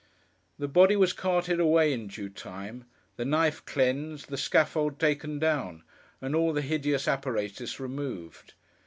The 0.57 0.67
body 0.67 0.95
was 0.95 1.13
carted 1.13 1.59
away 1.59 1.93
in 1.93 2.07
due 2.07 2.27
time, 2.27 2.85
the 3.17 3.23
knife 3.23 3.63
cleansed, 3.65 4.29
the 4.29 4.35
scaffold 4.35 4.99
taken 4.99 5.37
down, 5.37 5.83
and 6.19 6.33
all 6.35 6.53
the 6.53 6.63
hideous 6.63 7.07
apparatus 7.07 7.79
removed. 7.79 8.55